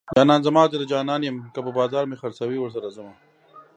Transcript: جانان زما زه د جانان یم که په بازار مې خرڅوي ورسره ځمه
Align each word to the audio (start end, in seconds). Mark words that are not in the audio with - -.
جانان 0.17 0.39
زما 0.47 0.63
زه 0.71 0.75
د 0.79 0.83
جانان 0.91 1.21
یم 1.27 1.37
که 1.53 1.59
په 1.65 1.71
بازار 1.77 2.03
مې 2.09 2.15
خرڅوي 2.21 2.57
ورسره 2.59 2.87
ځمه 2.95 3.13